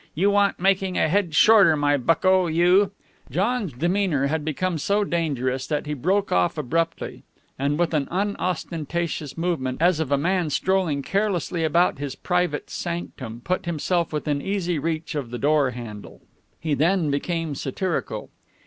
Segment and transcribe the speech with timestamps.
[0.15, 2.47] You want making a head shorter, my bucko.
[2.47, 2.89] You"
[3.37, 7.21] John's demeanor had become so dangerous that he broke off abruptly,
[7.59, 13.41] and with an unostentatious movement, as of a man strolling carelessly about his private sanctum,
[13.41, 16.21] put himself within easy reach of the door handle.
[16.59, 18.31] He then became satirical.